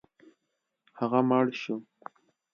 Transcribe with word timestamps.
هغه 0.99 1.19
مړ 1.29 1.45
شو. 1.61 1.75